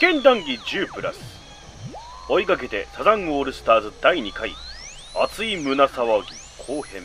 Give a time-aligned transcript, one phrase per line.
[0.00, 1.20] 験談義10プラス。
[2.26, 4.54] 追いかけてサザンオールスターズ第2回。
[5.22, 6.28] 熱い胸騒ぎ
[6.66, 7.02] 後編。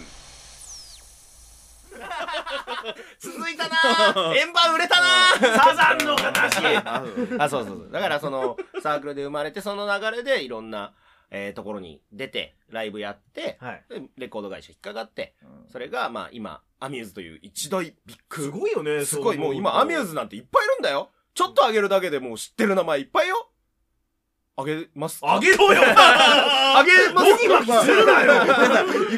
[3.20, 4.34] 続いたな。
[4.40, 5.60] 円盤売れたな。
[5.62, 6.58] サザンの話。
[7.38, 7.90] あそうそうそう。
[7.92, 10.94] だからそのサークルで生まれてその流れでいろんな、
[11.32, 13.84] えーところに出てライブやってはい。
[13.90, 15.36] でレコード会社引っかかって
[15.70, 18.42] それがまあ今アミューズという一大ビッグ。
[18.44, 19.38] すごいよねすごい。
[19.38, 23.50] もう今アミューズズなんていっぱいいるんだよちょっと上げるだけでもう知ってる名前いっぱいよ。
[24.58, 25.34] あげますか？
[25.36, 25.82] あげろよ！
[25.86, 28.22] あげますドキドキするな？
[28.24, 28.46] よ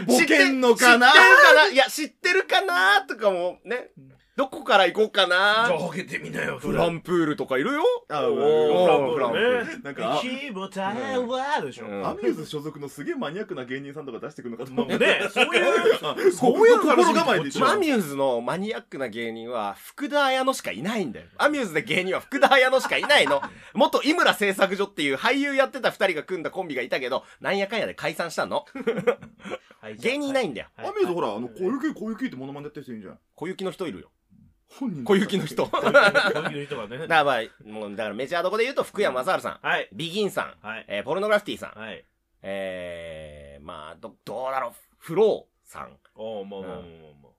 [0.08, 1.12] ボケんのかな？
[1.14, 1.68] 知ってるかな？
[1.68, 3.02] いや、知ってるかな？
[3.04, 3.92] とかもね、
[4.38, 7.02] どこから行こうかじゃあなあげてみなよフラン。
[7.02, 7.82] プールとかいるよ。
[8.08, 9.82] あおおーーフランプールね。
[9.84, 10.20] なんか。
[10.20, 11.88] あ気もたわでしょ。
[11.88, 12.08] うん。
[12.08, 15.22] アミューズ所属のすげえマニアックな芸人さんとか出してくるのかと思うまあね。
[15.34, 21.26] そういうあそういう心構えで一応アミューズのマニアックな芸人は福田彩乃しかいないんだよ。
[21.40, 23.42] アミューズで芸人は福田彩乃しかいないの。
[23.74, 28.66] 元井村製作所っていう俳優やってた二人が組んだコンビがいたけど、なんやかんやで解散したの。
[29.82, 30.68] はい芸人いないんだよ。
[30.78, 33.20] アミューズほらあの小雪小雪ってモノマネやってる人いるじゃん。
[33.34, 34.12] 小雪の人いるよ。
[34.70, 35.66] 本人小雪の人。
[35.66, 37.06] だかこういう人がね。
[37.08, 39.90] らまあ、もうだからメジャーどこで言うと福山雅治さん、はい。
[39.94, 40.86] ビギンさん、はい。
[40.88, 42.04] えーポルノグラフィティさん、はい。
[42.42, 47.30] えー、まあ、ど、どうだろう、フローさん、おーまあまあまあま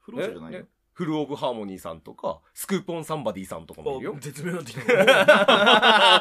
[0.00, 0.60] フローじゃないよ。
[0.60, 4.16] ねフルオブハーモニーさんとか、スクープオンサンバディさんとかもいるよ。
[4.20, 6.20] 絶妙になってきた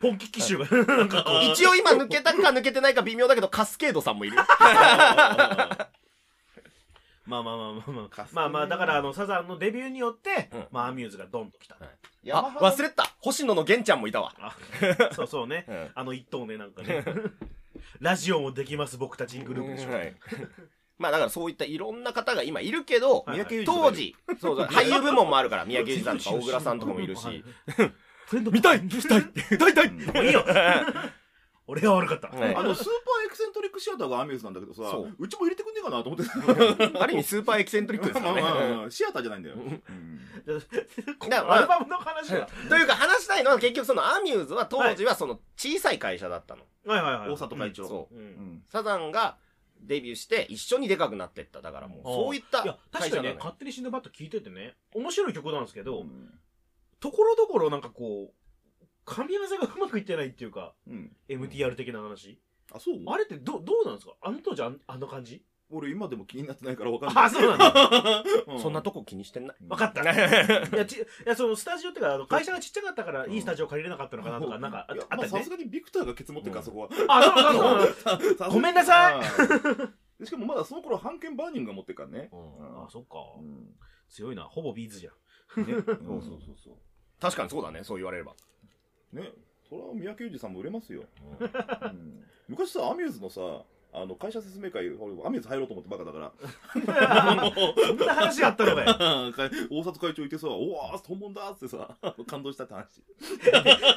[0.00, 0.96] ポンキッキッシュが。
[0.96, 4.42] なんかこう一応今抜けたか抜けてないか微妙だけど、カスケードさんもいるよ。
[7.28, 8.48] まあまあまあまあまあまあ。
[8.48, 10.66] まあだからあのサザンのデビューによってうん。
[10.72, 11.76] まあアミューズがドンときた。
[11.76, 13.14] あ、忘れてた。
[13.20, 14.32] 星野の玄ちゃんもいたわ。
[14.40, 14.56] あ。
[15.12, 15.66] そうそうね。
[15.68, 15.90] うん。
[15.94, 17.04] あの一頭ねなんかね。
[18.00, 19.92] ラジオもできます僕たちグループでしょ。
[19.92, 20.16] はい。
[20.98, 23.38] まあだからそういったいろんな方が今いるけど、はいはい。
[23.38, 27.44] 三宅裕司とかいる当時、そうそう、俳優部門もあるから、三宅裕司さんとか大倉さんとかもいるはいし、
[28.26, 28.82] フレンド見たい。
[28.82, 29.24] 見たい。
[29.50, 29.90] 見たいたい。
[29.90, 30.44] もういいよ
[31.70, 32.28] 俺が悪かった。
[32.28, 32.54] はい。
[32.56, 35.14] あのスーパーエクセントリックシアターがアミューズなんだけどさそう。
[35.18, 36.24] うちも入れてくんねえかなと思って
[36.98, 38.76] ある意味スーパーエキセントリックですからまあまあね。
[38.76, 39.56] まあシアターじゃないんだよ。
[39.56, 40.20] うん。
[41.28, 46.64] だからアルバムの話はというか話したいのは結局そのアミューズは当時はその小さい会社だったの。
[46.86, 47.30] はいはいはい。
[47.30, 47.86] 大里会長。
[47.86, 48.14] そう。
[48.14, 48.22] うん。
[48.22, 49.36] うんサザンが
[49.80, 51.60] デビューして一緒にでかくなってった。
[51.60, 53.34] だからもう、そういったいや確かにね会社なのよ。
[53.36, 56.38] 勝手に死ぬバット聞いててね面白い曲なんですけどうん。
[56.98, 58.47] ところどころなんかこう
[59.08, 62.38] 噛み合わせがうまくいってないっていうかうん、MTR 的な話。
[62.72, 62.98] あそう？
[63.06, 64.12] あれってどどうなんですか？
[64.20, 65.42] あの当時あんあの感じ？
[65.70, 67.24] 俺今でも気になってないから分かんない。
[67.26, 68.24] あそうなんだ。
[68.56, 69.56] うそんなとこ気にしてんない。
[69.60, 70.02] 分かった。
[70.02, 70.06] い
[70.76, 75.32] やちいやそのスタジオっていうかあの会社がちっちゃかったからいいスタジオ借りれなかったのかなとかなんかあいやあったりね。
[75.32, 76.88] まあさすがにビクターがケツ持ってるから、そこは。
[77.08, 79.20] あそうそうそうさ ごめんなさ
[80.20, 80.26] い。
[80.26, 82.84] しかもまだその頃版権バーニングが持ってるからね、うん。
[82.84, 83.18] あそっか。
[83.38, 83.74] うん。
[84.08, 84.44] 強いな。
[84.44, 85.64] ほぼビーズじゃん。
[85.66, 86.78] ね、そうそうそうそ
[87.20, 88.34] 確かにそうだね、そう言われれば。
[89.12, 89.32] うね。
[89.68, 91.04] それは三宅裕司さんも売れますよ、
[91.40, 92.24] うん。
[92.48, 93.40] 昔さアミューズのさ
[93.90, 96.32] あの会社説明会俺アミューズ入ろうと思ってバカだから。
[96.72, 98.82] そんな話があったのか
[99.44, 99.50] よ。
[99.70, 101.96] 大里会長いてさ「おわー本物だ!」っつってさ
[102.26, 102.98] 感動したって話。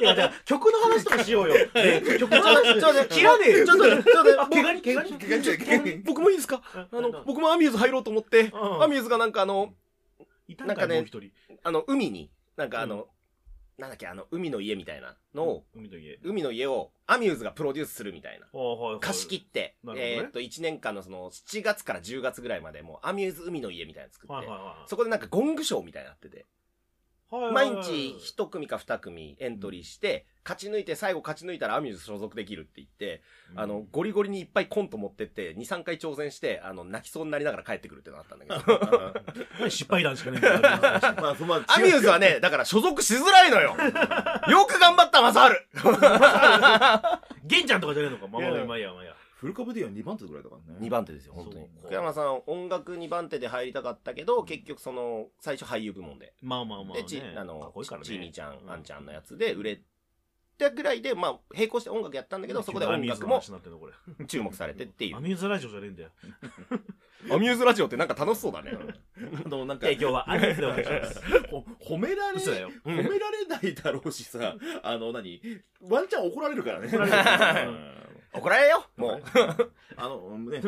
[0.00, 1.70] いやじゃあ曲の話とかしようよ、ね、
[2.18, 3.66] 曲の話ちょっと切らねえよ。
[3.66, 6.62] ちょっとちょっとあ待って怪我に怪我に怪我に怪我に僕もいいですか？
[6.74, 8.82] あの、僕もアミューズ入ろうと思って、うん。
[8.82, 9.74] アミューズがなんかあの、
[10.48, 11.30] いたなんかねもう一人。
[11.62, 13.08] あの、海に、なんかあの、
[13.78, 16.18] なんだっけ、あの、海の家みたいなのを、海の家。
[16.22, 18.46] 海の家をアミューズがプロデュースするみたいな。
[19.00, 19.94] 貸し切って、ね。
[19.96, 24.46] えーっと、1年間のその、7月から10月ぐらいまで、もう、アミューズ海の家みたいなの作って、
[24.86, 26.46] そこでなんかゴングショーみたいになってて、
[27.52, 33.22] 毎日1組か2組エントリーして、勝ち抜いて、最後勝ち抜いたらアミューズ所属できるって言って、
[33.54, 39.14] あの、ゴリゴリにいっぱいコント持ってって、2、3回挑戦して、あの、泣きそうになりながら帰ってくるっていうのがあったんだ
[39.56, 39.70] けど。
[39.70, 40.60] 失敗談しかねえんだよ
[41.22, 43.76] まあそまあアミューズはね、だから所属しづらいのよ。
[44.50, 45.66] よく頑張った、マサール。
[47.44, 50.78] 玄ちゃんとかじゃねえのかまあまあまあやまあやフル株では2番手ぐらいだからね。
[50.86, 51.66] 2番手ですよ、本当に。
[51.82, 56.32] 福山さん、音楽2番手で入りたかったけど、結局その、最初俳優部門で。
[56.40, 59.80] まあまあまあで、ち、あのこいちーにちゃん、うんあんちゃんのやつで売れ
[60.58, 63.42] たぐらいで、まあ、並行して音楽やったんだけど、そこで音楽も
[64.28, 65.16] 注目されてっていう。
[65.18, 65.20] ア。
[65.20, 66.10] ミューズラジオじゃねえんだよ。
[67.34, 68.70] アミューズラジオってなんか楽しそうだね。
[69.44, 71.48] あのなんか提供はアミューズでお願いします。
[71.48, 75.40] ほ褒められ褒められないだろうしさあの何？
[75.80, 76.88] ワンチャン怒られるからね
[78.34, 79.22] 怒られよ、もう。
[79.96, 80.60] あのねア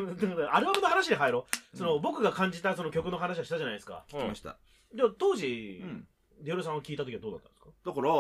[0.61, 1.77] ルバムの話で入ろう。
[1.77, 4.05] その僕が感じたその曲の話はしたじゃないですか。
[4.09, 4.59] 来ました。
[4.95, 6.09] じゃあ当時うん。
[6.41, 7.71] デオレさんを聞いた時はどうだったんですか？
[7.87, 8.13] だから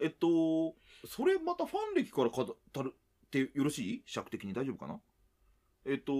[0.00, 0.74] えっと
[1.06, 2.42] それまたファン歴から語
[2.82, 2.94] る
[3.26, 4.02] ってよろしい？
[4.06, 5.00] 尺的に大丈夫かな？
[5.86, 6.12] えっと、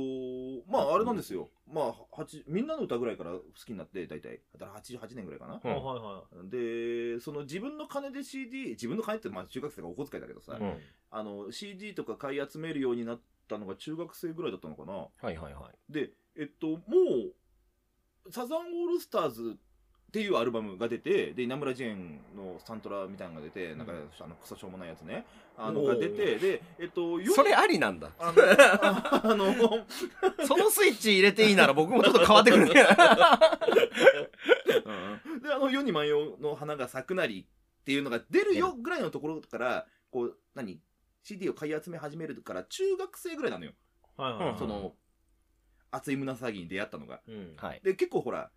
[0.68, 1.50] まああれなんですよ。
[1.72, 4.40] まあ、八みんなの歌ぐらいから好きになって、大体。
[4.58, 5.60] だから88年ぐらいかな。
[5.62, 10.74] うんはいはで、その自分の金で CD、自分の金ってまあ中学生がお小遣いだけどさ、うん
[11.12, 14.92] あの CD とか買い集めるようになったのが中学生ぐらいだったのかな。
[14.92, 15.92] はいはいはい。
[15.92, 16.76] で、えっと、も
[18.26, 19.58] う、サザンオールスターズ
[20.10, 25.24] っていうアルバムが出て、で、稲村ジェーンのサントラみたいなのが出て、なんか、あの、クソしょうもないやつね。
[25.56, 28.10] あの、が出て、で、えっと、よそれありなんだ。
[28.18, 29.54] あの、あ あの、
[30.48, 32.72] そのスイッチ入れていいなら僕もちょっと変わってくるね。
[34.84, 40.80] うんで、あの、世に万葉の花が咲くなりっていうのが出るよぐらいのところから、こう、何
[41.22, 43.70] ?CD を買い集め始めるから、中学生ぐらいなのよ。
[44.18, 44.22] い。
[44.22, 44.52] はいはいはい。
[44.54, 44.96] うんその、
[45.92, 47.20] 熱い胸騒ぎに出会ったのが。
[47.28, 47.54] うん。
[47.56, 47.80] はい。
[47.82, 48.50] で、結構ほら、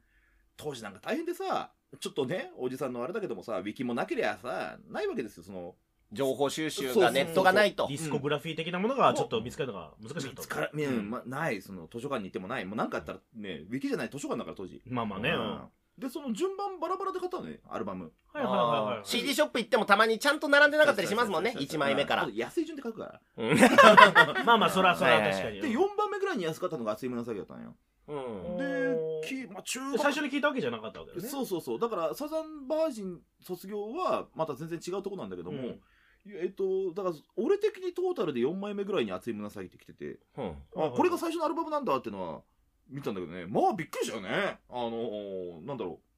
[0.58, 5.76] 当時なんか大変でさ、ちょっとね、おじさんのあれだけどもさ、ウィキもなけりゃさ、ないわけですよ、その、
[6.12, 7.98] 情報収集がネットがないとディ。
[7.98, 10.30] スコグラフィー的なものがちょっと見つかるのが難しかった。
[10.30, 12.66] 見つから、うんま、ない、その、図書館に行ってもない。
[12.66, 14.82] もうなんかあったらね、ウィキじゃない図書館だから当時。
[14.88, 15.30] まあまあね。
[15.32, 15.62] うん。
[15.98, 18.12] で、その順番バラバラで買ったのね、アルバム。
[18.36, 19.08] いはいはいはい。
[19.08, 21.56] CD ショップ行ってもたまにちゃんと並んでなかったりしますもんね。
[21.58, 22.28] 1枚目から。
[22.34, 23.22] 安い順で買うから。
[23.38, 23.58] うん
[24.46, 25.62] まあまあ、そらそらはいはい確かに。
[25.62, 27.76] で、4番目ぐらいに安かったのが熱い紫だったんよ。
[28.08, 31.30] うんで、きまあ、中学最初に聞いたわけじゃなかったわけだよね。
[31.30, 31.80] そうそうそう。
[31.80, 35.80] だから、サザンバージン卒業は、また全然違うとこなんだけども、うん
[36.26, 42.42] えっと、だから、俺的にトータルで4枚目ぐらいに熱い紫ってきてて、うんあ、これが最初のアルバムなんだってのは、
[42.90, 44.60] 見たんだけどね、まあびっくりしたよね。
[44.70, 46.13] あのーなんだろう。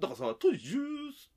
[0.00, 0.58] だからさ、当時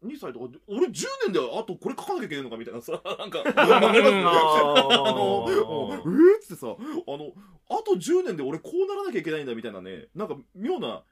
[0.02, 7.34] 12歳とかで、俺10年であとこれ書かなきゃいけないのかみたいなさ、 なんか、わかりますあの、えーっつってさ、あの、
[7.70, 11.04] あと10年で俺こうならなきゃいけないんだみたいなね、なんか妙な、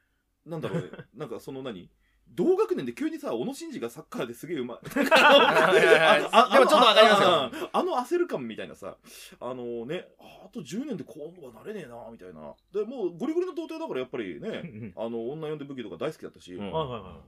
[0.46, 1.90] なんだろうね、 なんかその何
[2.34, 4.78] 同学年で急にさ、小野伸二がサッカーですげえうまい。
[4.94, 8.98] でもちょっとわかりますよあああの焦る感みたいなさ、
[9.40, 12.54] あのね、ああと10年でこうはなれねえな、みたいな。
[12.74, 16.62] で、もうゴリゴリの童貞だからやっぱりうね、んあの、女呼んで武器とか大好きだったし、う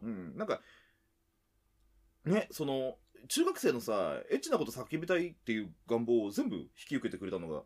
[0.01, 0.61] うんなんか、
[2.25, 2.97] ね、その、
[3.29, 7.63] 中学生のさ、エッチなこと叫びたいっていう願望を全部引き受けてくれたのが、い。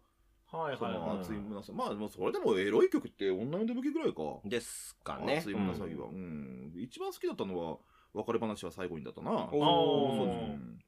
[0.52, 1.20] はいそのはいはい。
[1.20, 1.74] 熱い胸騒ぎ。
[1.74, 4.22] まあ、それでもエロい曲って女呼んで武器ぐらいか。
[4.46, 5.38] ですかね。
[5.38, 6.08] 熱い胸騒ぎは。
[6.08, 6.74] うん。
[6.76, 7.78] 一番好きだったのは、
[8.14, 9.32] 別れ話は最後にだったな。
[9.32, 10.80] おーそうですうん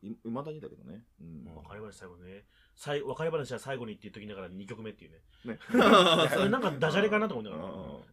[0.00, 1.04] いいまだにだけどね。
[1.20, 1.44] うん。
[1.44, 2.44] 別れ話最後ね。
[2.76, 5.18] 最別れ話は最後にって言っときながら2曲目っていうね。
[5.44, 5.58] ね。
[6.30, 7.66] そ れ なんかダジャレかなと思うんだうんか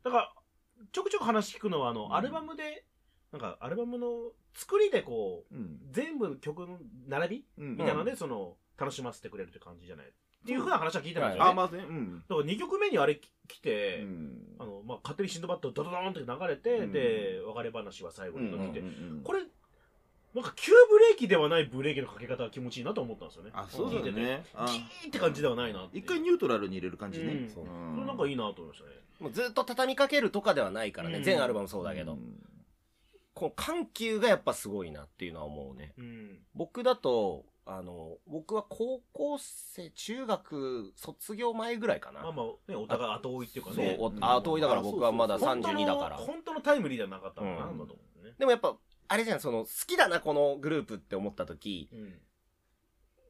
[0.03, 0.11] ら。
[0.11, 2.87] だから、ちょくちょく話聞くのは、あの、うんアルバムで、
[3.31, 5.79] なんか、アルバムの作りでこう、うん。
[5.91, 10.11] 全部の曲の並びうんみたいなので、その、楽しませてくれるって感じじゃない？
[10.45, 11.53] っていうふうな話は聞いてるんですよあ、ね。
[11.55, 11.83] まあね。
[11.89, 12.23] うん。
[12.29, 19.39] だから2曲目にあれ来て、うんあの、まあ、勝手にシンドバッドドドドーンって流れて、うんで、別れ話は最後に来て、うんこれ、
[20.35, 23.51] なんか急ブレーキではないブレーキのかけ方が気持ちいいなと思ったんですよね。
[23.53, 24.43] あ、そうだよね。
[24.53, 27.25] あギーって感じではないな一回ニュートラルに入れる感じね。
[27.25, 28.91] うんそうなんかいいなと思いましたね。
[29.19, 31.17] もうずっと畳みかけるとかではないからね。
[31.17, 32.13] うん全アルバムそうだけど。
[32.13, 32.19] ん
[33.33, 35.93] この緩急がやっぱすごいなっていうのは思うね。
[35.97, 36.39] うん。
[36.53, 42.21] 僕だと、あの、僕は高校生、中学卒業前ぐらいかな。
[42.21, 46.17] まあまあ、ね、お互い後追いっていうかそうね。、おうん後追いだから僕はまだ本当の32だから。
[46.17, 48.33] 本当のタイムリーではなかったのかな、うんだと思うね。
[48.37, 48.77] でもやっぱ、
[49.07, 52.21] あれじゃん、その、好きだな、このグループって思った時、うん。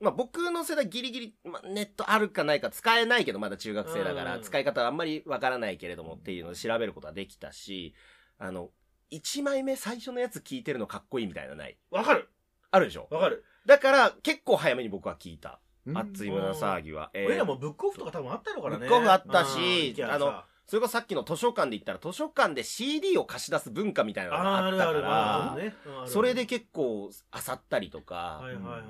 [0.01, 7.95] まあ僕の世代ギリギリ、まあ、ネットあるかないか使えないけど、まだ中学生だから、うん使い方あんまりわからないけれどもっていうのを調べることはできたし、
[8.37, 8.71] あの、
[9.11, 11.77] 1枚目最初のやつ聞いてるのかっこいいみたいなのない？
[11.91, 12.29] わかる
[12.71, 13.07] あるでしょ？
[13.09, 13.45] わかる。
[13.65, 15.59] だから、結構早めに僕は聞いた。
[15.85, 17.11] うん熱い胸騒ぎは。
[17.13, 18.79] えー俺らもブックオフとか多分あったのからね。
[18.79, 25.75] ブックオフあったしあのさそれこそさっきの図書館で言ったら、図書館で CD を貸し出す文化みたいなのがあーああったかるあるあら、るね。
[25.85, 28.81] うんあるそれで結構漁ったりとか、はいはいはいはい。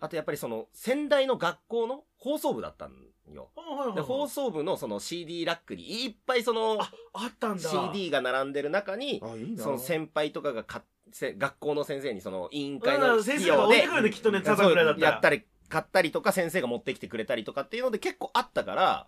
[0.00, 2.92] あとやっぱりその仙台の学校の放送部だったん
[3.30, 3.50] よ。
[3.54, 7.68] あはいはいで、はい放送部のその CD ラックにいっぱいそのあ、あったんだ。
[7.68, 9.62] CD が並んでる中に、あ、いいな。
[9.62, 15.10] その先輩とかがかせ学校の先生にその委員会うのん先生が費用で置いてくるね、きっとね、サザンぐらいだったら。
[15.10, 19.06] やったり、買ったりとか先生が持ってきてくれたりとかっていうので結構あったから、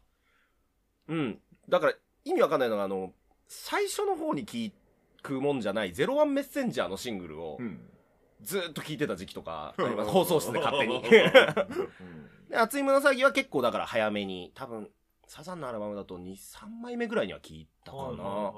[1.09, 1.38] うん。
[1.69, 3.12] だから意味わかんないのがあの、
[3.49, 4.73] 最初の方に聞
[5.23, 7.80] くもんじゃない、ゼロワンメッセンジャーのシングルをうん。
[8.42, 10.97] ずーっと聞いてた時期とかあります、放送室で勝手に。
[11.04, 11.09] う
[12.04, 14.90] んで、熱い胸騒ぎは結構だから早めに、多分、
[15.26, 18.52] サザンのアルバムだと2、3枚目ぐらいには聞いたかな。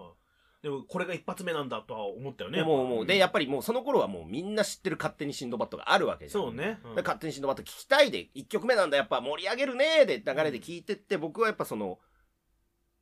[0.62, 2.62] はいでも、これが一発目なんだとは思ったよね。
[2.62, 6.42] もうもう、で、やっぱりもうその頃はもうみんな知ってる勝手にシンドバッドがあるわけじゃん。
[6.44, 6.78] そうね。
[6.84, 11.98] うんで勝手にシンドバッド聞きたいで、1曲目なんだ、やっぱ盛り上げるねーで流れで聞いてって、僕はやっぱその、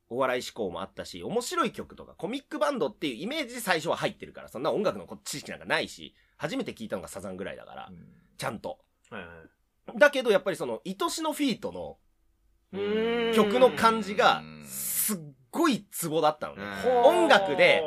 [0.09, 7.93] お笑い志向もあったし、面白い曲とかコミックバンドっていうイメージで最初は入ってるから、そんな音楽の知識なんかないし、初めて聞いたのがサザンぐらいだから、
[8.39, 8.79] ちゃんと。
[9.11, 9.29] はいは
[9.97, 9.99] い。
[9.99, 11.99] だけどやっぱりその、愛しのフィートの、
[12.73, 15.19] うん曲の感じがうんすっ
[15.51, 16.63] ごいツボだったのね。
[16.87, 17.03] うん。
[17.23, 17.83] 音楽で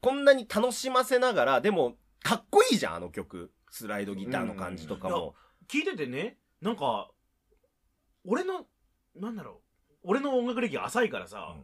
[0.00, 3.52] こんなに楽しませながら、でも、かっこいいじゃん、あの曲。
[3.70, 5.34] スライドギターの感じとかも。
[5.68, 7.10] 聞いててねなんか
[8.24, 8.66] 俺の
[9.16, 9.60] なんだろ
[9.92, 9.96] う。
[10.02, 11.56] 俺の音楽歴浅いからさ、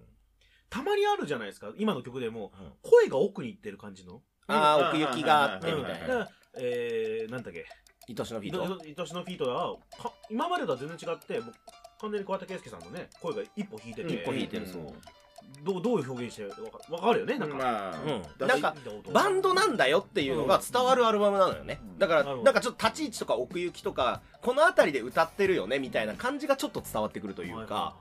[0.68, 2.72] たまにあるじゃないですか今の曲でも、うん。
[2.82, 5.78] 声が奥に行ってる感じの、ああ、奥行きがあって、うん。
[5.78, 6.28] みたいな。
[6.58, 7.66] えー、なんだっけ。
[8.08, 8.86] 愛しのフィート？
[8.86, 11.54] いとしのフィートはか今までとは全然違ってもう
[12.00, 14.14] 完全に桑田佳祐さんのね声が一歩引いてて。
[14.14, 14.94] 一歩引いてるそう
[15.64, 17.38] どうどういう表現してるわかわかるよね？
[17.38, 18.22] なんか、まあうん。
[18.38, 18.74] だなんか
[19.12, 21.80] バンドなんだよっていうのが伝わるアルバムなのよね。
[21.98, 22.44] だから、なるほど。
[22.44, 27.96] なんかちょっと立ち位置とか奥行きとか、この辺りで歌ってるよね、みたいな感じがちょっと伝わってくるというか、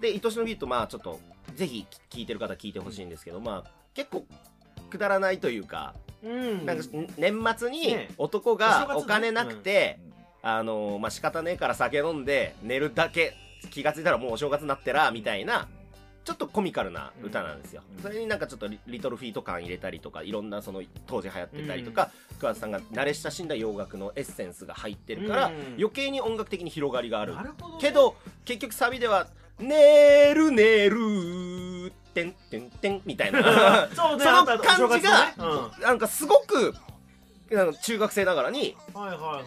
[0.00, 1.20] で、愛しのビート、まあちょっと、
[1.54, 4.26] ぜひ聴いてる方聞いてほしいんですけど、まあ結構、
[4.90, 6.66] くだらないというか、うん。
[6.66, 6.84] なんか
[7.16, 8.10] 年末にね。
[8.18, 8.86] 男お正月ね。
[8.88, 10.00] がお金なくて、
[10.42, 13.34] あのーまあ仕方ねえから酒飲んで寝るだけ
[13.70, 15.68] 気がついたらもうお正月になってらみたいな
[16.26, 18.02] ちょっとコミカルな歌なんですよ、うん。
[18.02, 25.54] それになんかちょっとリリトルフィート感入れたりとかいろんなその当時流行ってたりとか、桑田さんが慣れ親しんだ洋楽のエッセンスが入ってるから、うん。
[25.78, 27.36] 余計に音楽的に広がりがある。
[27.36, 27.42] ね。
[27.80, 29.28] けど結局サビでは
[29.60, 33.88] 「寝る寝る」てんてんてんみたいな。
[33.94, 35.34] その感じがね。
[35.38, 35.82] うん。
[35.82, 36.74] なんかすごく
[37.50, 39.42] なんか中学生ながらにはいはいはいは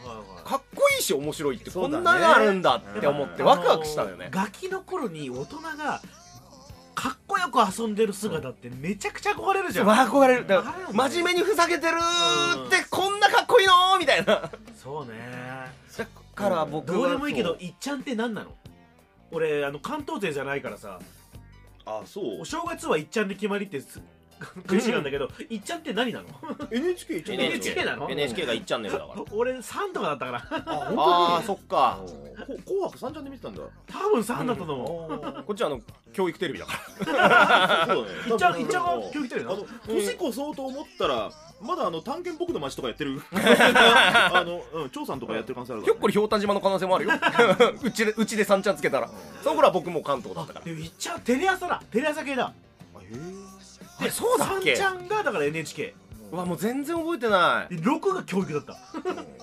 [0.46, 0.48] い。
[0.48, 4.30] かっこいいし面白いってこんなのあるんだって思ってワクワクしたのよね。
[4.32, 6.02] あのガキの頃に大人が
[7.42, 9.88] よく遊んでる姿ってめちゃくちゃ憧れるじゃん。
[9.90, 10.48] 憧れる。
[10.48, 11.96] だかあれら真面目にふざけてる
[12.68, 14.26] ってこんなかっこいいのみたいな。
[14.26, 15.70] だそうね。
[16.36, 18.52] から僕はどうでもいいけどいっちゃんって何なの？
[19.32, 21.00] 俺あの関東勢じゃないからさ。
[21.86, 22.42] あそう。
[22.42, 24.02] お正月はいっちゃんで決まりってす
[24.68, 26.28] 悔しいなんだけどいっちゃんって何なの
[26.72, 29.24] ？NHK 一応 NHK なの？NHK がいっちゃんねんだから。
[29.36, 30.38] 俺3とかだったから。
[30.38, 32.00] あ本当にああそっか。
[32.02, 33.62] こ 紅白三ちゃんで見てたんだ。
[33.88, 35.44] 多分3だったと思う。
[35.44, 35.82] こっちはあの
[36.14, 36.74] 教育テレビだか
[37.06, 37.86] ら。
[37.88, 38.20] そうだね。
[38.28, 39.54] いっちゃんいっちゃんが教育テレビな。
[39.54, 43.22] のあの年越そうと思ったらまだあの探検僕の街とかやってる。
[43.32, 47.12] あのうん張さんとかやってる可能性あるひょっこりひょうた島の可能性もあるよ。
[47.84, 49.10] うちでうちで三ちゃんつけたら。
[49.44, 50.66] その頃は僕も関東だったから。
[50.66, 51.82] でもいっちゃんテレ朝だ。
[51.92, 52.54] テレ朝系だ。
[54.02, 55.94] えそうだっけ？3ちゃんがだから NHK
[56.32, 57.76] うわもう全然覚えてない。
[57.76, 58.76] で6が教育だった。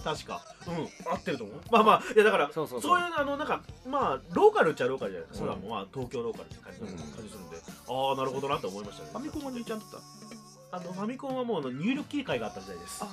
[0.03, 0.43] 確か。
[0.69, 0.89] うん。
[1.13, 1.57] 合ってると思う？
[1.71, 2.91] まあまあいやだからそうそうそう。
[2.91, 6.89] そういうあのなんかまあローカルっちゃローカルじゃないですか、それはもうまあ東京ローカルって感じ,、うん。
[6.89, 7.57] 感じするんで。
[7.57, 9.11] ああなるほどなと思いましたね。
[9.13, 13.03] ファミコンは兄ちゃんだったあのファミコンはもう入力切り替えがあった時代です。
[13.03, 13.09] あ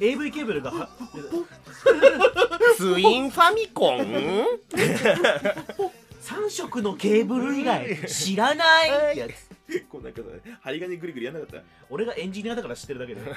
[0.00, 0.88] AV ケーブルがは
[2.76, 3.98] ツインファミコン
[6.22, 9.51] 3色のケーブル以外知らないってやつ
[9.88, 10.28] こうなんかさ
[10.62, 11.62] 針金ぐりぐりやんなかった。
[11.90, 13.20] 俺がエンジニアだから知ってるだけで。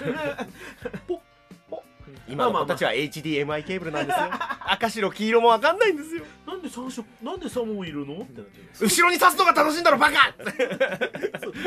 [2.28, 4.30] 今の子たちは HDMI ケーブルなんですよ。
[4.68, 6.24] 赤白黄色もわかんないんですよ。
[6.48, 8.16] なんで3色なんで3もいるの？
[8.16, 10.34] ってなってる後ろに刺すのが楽しいんだろバカ！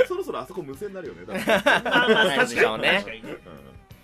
[0.05, 1.45] そそろそろあそこ無線になるよね多分。
[1.47, 3.37] まあ確かに確かにね。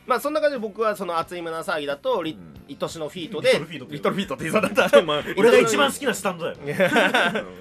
[0.07, 4.99] まあそんな感じで僕はその熱い胸騒ぎだとリうん愛しのフィートでリトルフィートって言いそうだった
[5.37, 6.59] 俺が一番好きなスタンドだよ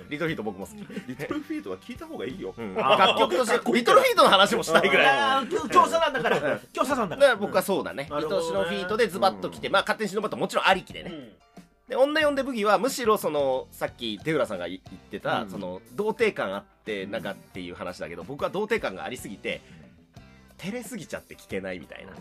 [0.09, 11.33] リトルフィート僕も好き、リトルフィートは聞いた方がいいようん楽曲としてリトルフィートの話もしたいぐらいああ今日今日サザンだから今日サザンだから僕はそうだね愛なるほどねしのフィートでズバッと来てまあ勝手に忍ばともちろんありきでね
[11.87, 19.61] で女呼んでブギはむしろそのさっき出浦さんが言ってた、うんその童貞感あってなんかっていう話だけど僕は童貞感がありすぎて
[20.57, 22.13] 照れすぎちゃって聞けないみたいな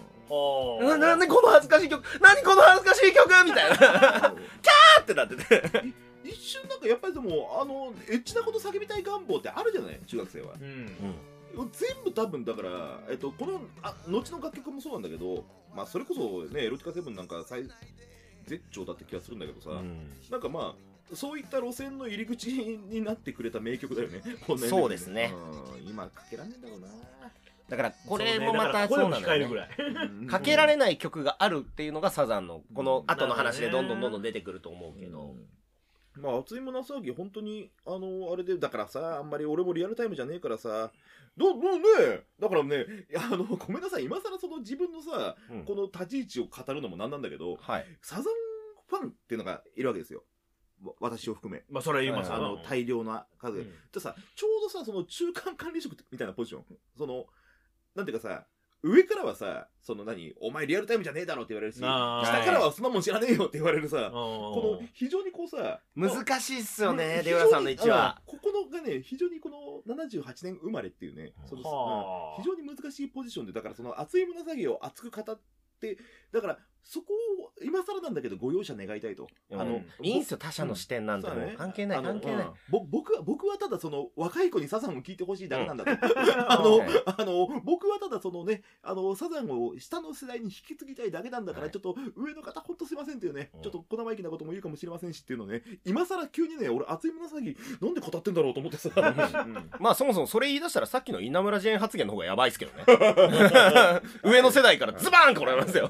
[0.82, 3.76] ななんでこの恥ずかしい曲何この恥ずかしい曲みたいな。
[3.78, 5.84] キャーってなってて。
[6.24, 9.98] 一瞬なんかやっぱりでもあのエッチなこと叫びたい願望ってあるじゃない？
[10.06, 10.54] 中学生は。
[10.60, 10.86] うん。
[11.72, 17.64] 全部多分だから、えっと、このあ後の楽曲もそうなんだけど、まあ、それこそねエロティカセブンなんか最
[18.46, 19.70] 絶頂だって気がするんだけどさ、
[20.30, 20.74] なんかま
[21.12, 24.22] あそういった路線の入り口になってくれた名曲だよね。
[24.46, 25.34] こんなそうですね。
[25.76, 25.86] うん。
[25.88, 26.88] 今かけらんねえんだろうな
[27.72, 29.68] だからこれもまたそうなのよ、控えるぐらい。
[29.78, 30.26] うん。
[30.26, 35.34] かけられない曲があるっていうのがサザンのこの後の話でどんどんどんどん出てくると思うけど、
[36.20, 40.92] まあ、熱い胸騒ぎ、本当に、あの、あれで、だからさ、あんまり俺もリアルタイムじゃねえからさ、
[41.38, 42.84] ど、どうね、だからね、
[43.16, 45.64] あの、ごめんなさい、今更その自分のさ、うん。
[45.64, 47.86] この立ち位置を語るのもなんなんだけど、はい。
[48.02, 48.24] サザン
[48.88, 50.24] ファンっていうのがいるわけですよ。
[50.84, 51.62] わ私を含め。
[51.70, 53.56] まあそれは言いますあの、大量な数。
[53.56, 53.62] で。
[53.62, 53.72] うん。
[53.90, 56.64] でさ、ちょうどさ、その中間管理職みたいなポジション。
[56.98, 57.26] その、
[57.94, 58.46] なんていうかさ、
[58.84, 62.26] 上からはさ、その何、お前リアルタイムじゃねえだろって言われるし、あー。
[62.26, 68.20] 下からはそんなもん知らねえよって言われるさ、ここの非常にこうさ、難しいっすよねうん出浦さんの位置は。
[68.26, 69.50] ここのがね、非常にこ
[69.86, 75.40] の78年生まれっていうね、そのはあうん非常に難しいポジションで、だからその熱い胸騒ぎを熱く語っ
[75.80, 75.98] て、
[76.32, 79.28] だからそこを今更なんだけどご容赦願いたいと。
[79.52, 85.90] あのうん、いいんすよ、他者の視点なんてもうそうだね関係ない、あの関係ない僕は、僕はただその、若い子にサザンを聞いてほしいだけなんだと。
[85.90, 98.90] あ あのはい、あの、僕はただそのね、あの、サザンを下の世代に引き継ぎたいだけなんだから、はいちょっと上の方ほんとすいませんっていうね、うんちょっと小生意気なことも言うかもしれませんしっていうのね、今更急にね、俺熱い紫、なんで語ってんだろうと思ってさ。
[98.94, 102.84] うんまあそもそもそれ言い出したらさっきの稲村ジェーン発言の方がやばいっすけどね。
[104.24, 105.88] 上の世代からズバーン来られますよ。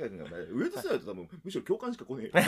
[0.00, 0.18] がね、
[0.52, 2.38] 上の世代と多分、むしろ共感しか来ねえ。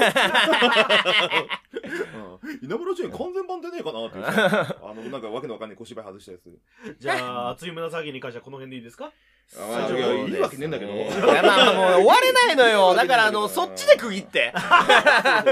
[2.43, 6.59] うん稲村ジェーン完全版出ねえかなっていうさ あの、なんかわけのわかんない小芝居外したやつ。
[6.99, 9.13] じゃあ、熱い紫に関してはこの辺でいいですか？
[9.59, 11.11] あいやいいわけねえんだけどいや
[11.43, 12.95] まあまあもう終われないのよ。
[12.95, 14.53] だからあの、そっちで区切って。
[14.55, 14.61] そ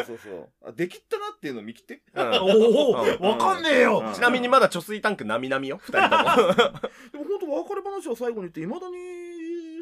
[0.00, 0.72] うそうそうあ。
[0.72, 2.02] できったなっていうの見切って？
[2.14, 6.24] うんおおうんわかんねえようんちなみにまだ貯水タンクなみなみよ、二人とも。
[6.24, 6.42] でも
[7.24, 8.96] 本当別れ話は最後に言って、いまだに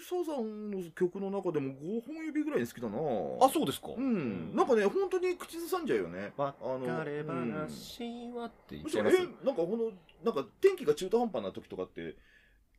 [0.01, 2.97] サザンの曲の中でも5本指ぐらいに好きだな
[3.41, 4.55] あ、そうですかうん。
[4.55, 6.33] なんかね、本当に口ずさんじゃうよね。
[6.39, 9.93] あの別れうん話はって言っちゃいますえ、なんかこの、
[10.25, 12.17] なんか天気が中途半端な時とかって、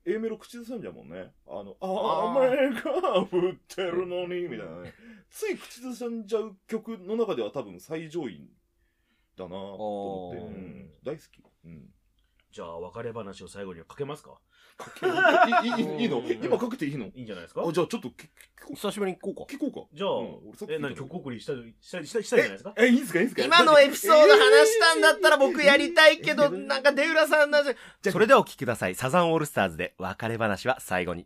[0.05, 1.31] A メロ口ずさんじゃうもんね。
[1.47, 4.93] あの、あー雨が降ってるのに、みたいなね。
[5.31, 8.47] つい口ずさんじゃう曲の中では多分最上位
[9.35, 11.43] だなと思って、うん大好き。
[11.65, 11.89] うん。
[12.51, 14.39] じゃあ、別れ話を最後にはかけますか
[15.63, 16.21] いいいいいいの？
[16.43, 17.05] 今かけていいの？
[17.05, 17.61] いいんじゃないですか？
[17.65, 18.11] あ、じゃあちょっと
[18.73, 19.53] 久しぶりに行こうか。
[19.53, 19.87] う聞こうか。
[19.93, 22.73] じゃあ、え、た何曲送りしたい、したい、したい、したいじゃないですか？
[22.77, 23.19] え、いいんすか？
[23.19, 23.43] いいんすか？
[23.43, 26.91] 今のエピソード話したんだったら僕やりたいけど、なんか？
[26.91, 27.77] 出浦さんなぜ。
[28.11, 28.95] それではお聞きください。
[28.95, 31.25] サザンオールスターズで別れ話は最後に。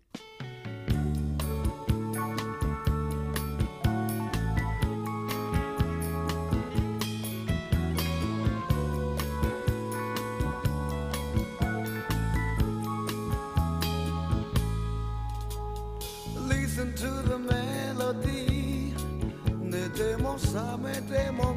[20.42, 21.54] 寝ても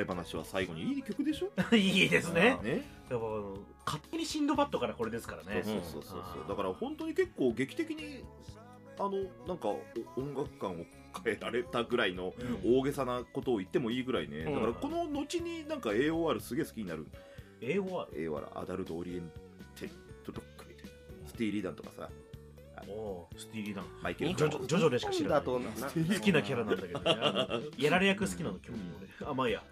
[0.00, 1.50] れ話は最後にいい曲でしょ？
[1.76, 2.58] いいですね。
[2.62, 2.82] ね。
[3.08, 5.62] やっぱあの、勝手にシンドバッドからこれですからね。
[5.64, 6.48] そうそうそうそう。
[6.48, 8.24] だから本当に結構劇的に、
[8.98, 9.10] あの、
[9.46, 9.80] なんかお
[10.16, 10.84] 音楽観を
[11.24, 12.34] 変えられたぐらいの
[12.64, 14.40] うん大げさなことを言ってもいいぐらいね。
[14.40, 17.06] うんだからこの後になんか AOR すげえ好きになる。
[17.60, 19.30] 英語は AOR アダルトオリエン
[19.76, 19.90] テッ
[20.24, 20.90] ドロックみたいな。
[21.28, 22.08] スティーリーダンとかさ、
[22.88, 23.84] おースティーリーダン。
[24.02, 27.60] マイケル・ジョジョジョジョでしか知らない好きなキャラなんだけどねあの。
[27.78, 28.82] やられ役好きなの、今日
[29.20, 29.26] 俺。
[29.30, 29.62] あ、まあいいや。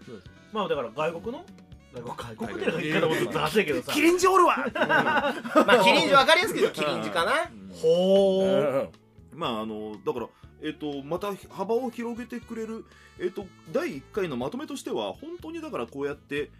[0.51, 1.45] まあだから外国の？
[1.91, 3.91] 外国言い方もずっとけどさ。
[3.93, 7.49] キリンジおるわまあ、キリンジわかりやすく言うとキリンジかな。
[7.83, 8.89] うん
[9.33, 10.27] まああのだから
[10.61, 12.85] えっ、とまた幅を広げてくれる
[13.19, 16.51] えっ、と第1回のまとめとしては本当にだからこうやって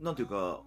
[0.00, 0.60] なんていうか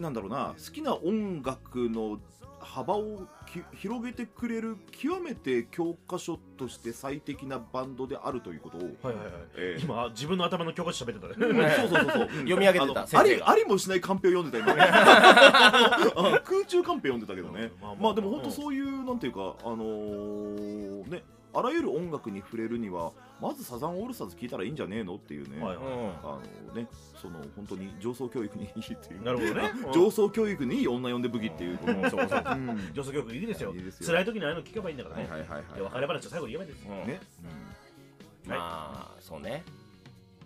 [0.00, 2.18] なんだろうな好きな音楽の
[2.60, 9.32] 幅をき広げてくれる極めて教科書として最適なバンドであるということを、はいはいはい。
[9.56, 11.46] えー今、自分の頭の教科書喋ってた。
[11.46, 11.56] うん。
[11.56, 11.74] ね。
[11.76, 12.28] そうそうそうそう。
[12.48, 13.18] 読み上げてた。
[13.18, 14.76] ありありもしないカンペを読んでた今。
[16.34, 17.72] あ空中カンペ読んでたけどね。
[17.80, 18.02] まあまあ。
[18.02, 21.22] まあでも本当そういうなんていうかあのーね
[21.54, 26.86] あらゆる音楽に触れるにはまずサザンオールスターズ聞いたらいいんじゃねえのっていうね、はいうんあのね
[27.20, 29.70] その本当に上層教育にいいっていうなるほどね。
[29.92, 32.90] 上層教育にいい女呼んで武器っていう、うんそうそううん。
[32.94, 33.74] 女装曲いいですよ。
[33.74, 34.06] いいですよ。
[34.06, 35.28] 辛い時にああいうの聞けばいいんだからね。
[35.28, 35.74] はいはいはいはい。
[35.74, 36.86] で別れ話を最後に言えばいいんです。
[36.86, 37.06] ようん。
[37.08, 37.20] ね、
[38.46, 39.64] まあそうね。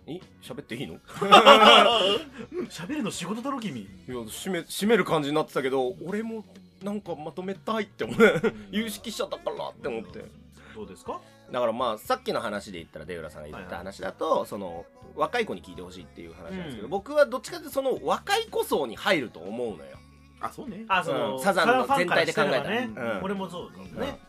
[0.07, 0.95] え喋っていいの？
[0.95, 0.97] い
[2.69, 3.81] 喋るの仕事だろ君。
[4.07, 6.43] や締め締める感じになってたけど俺も
[6.81, 8.17] なんかまとめたいって思う。
[8.71, 10.25] 有識者だからって思って
[10.73, 11.21] どうですか？
[11.51, 16.89] だからまあさっきの話で言ったら出浦さんが言った話だと、その若い子に聞いてほしいっていう話なんですけど、うん。
[16.89, 19.97] 僕はどっちかというとその若い子層に入ると思うのよ。
[20.41, 20.85] あそうね。
[20.87, 21.41] あその、うん。
[21.41, 22.69] サザンの全体で考えたら。
[22.69, 23.19] ね、うん。
[23.23, 24.19] 俺もそうかもね、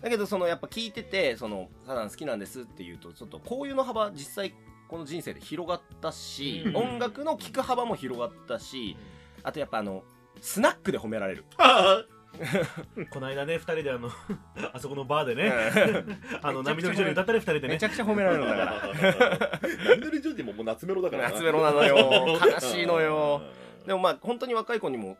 [0.00, 4.54] だけどそのやっぱ聞いててそのサザン好きなんですっていうとちょっと交友の幅実際
[4.88, 6.76] この人生で広がったし、うん。
[6.76, 8.96] 音楽の聴く幅も広がったし
[9.42, 10.04] あとやっぱあの
[10.40, 11.44] スナックで褒められる、
[13.10, 14.10] この間ね二人であの
[14.72, 16.22] あそこのバーでねうん。
[16.42, 17.68] あの波乗りジョニー歌ったり二人でね。
[17.74, 19.60] めちゃくちゃ褒められるんだから。
[19.88, 21.30] 波乗りジョニーももう夏メロだから。
[21.30, 22.38] 夏メロなのよ。
[22.40, 23.42] 悲しいのよ。
[23.86, 25.18] でもまあ本当に若い子にも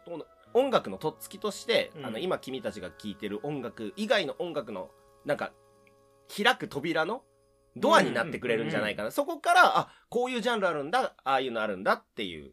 [0.52, 2.06] 音楽のとっつきとして、うん。
[2.06, 4.90] あの今君たちが聴いてる音楽以外の音楽の
[5.24, 5.52] なんか
[6.34, 7.22] 開く扉の
[7.76, 12.52] ドアになってくれるんじゃないかな、そこからあこういうジャンルあるんだああいうのあるんだっていう、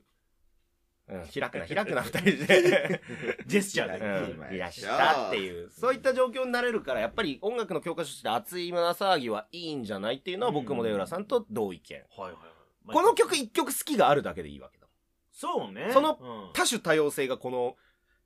[1.10, 3.02] うん、開くな開くな 二人で、
[3.48, 5.70] ジェスチャーで、うん、いらしたっていう。
[5.70, 12.42] そういった状況になれるからやっぱり音楽の教科書として熱い胸騒ぎはいいんじゃないっていうのは僕も出浦さんと同意見、はいはいはい。
[12.84, 14.88] まあこの曲一曲好きがあるだけでいいわけだ。
[15.32, 15.92] そうね。
[15.94, 16.54] そのうん。
[16.54, 17.78] 多種多様性がこの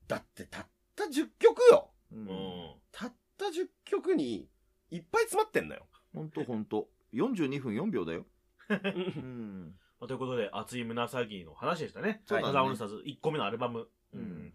[0.07, 1.91] だってたった10曲よ。
[2.11, 2.19] うん。
[2.19, 4.49] うんたった10曲に
[4.89, 5.87] いっぱい詰まってんのよ。
[6.13, 8.25] ほんとほんと42分4秒だよ。
[8.69, 14.51] うんまあということで熱い胸騒ぎの話でしたねそうだねサザンオールスターズ1個目のアルバム、うん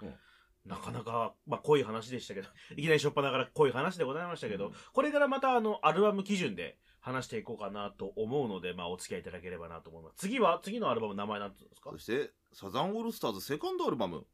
[0.67, 10.17] なかなか、まあ、濃い話でしたけど、 いきなりしょっぱながら濃い話でございましたけど、これからまたあの、アルバム基準で話していこうかなと思うので、まあ、お付き合いいただければなと思います。
[10.17, 11.91] 次は、次のアルバムの名前なんて言うんですか？
[11.93, 14.27] そしてサザンオールスターズセカンドアルバム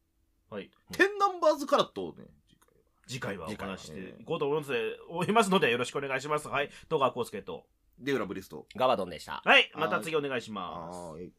[0.49, 0.71] はい。
[0.91, 2.25] 「テンナンバーズカラット」をね
[3.05, 6.47] 次回はお次回は話していこうと思いますので、思いますので、よろしくお願いします。
[6.47, 6.71] はい。
[6.89, 7.67] 戸川康介と。
[7.99, 9.71] デウラブリストガバドンでしたはい。
[9.75, 10.97] また次お願いします。
[11.13, 11.31] はい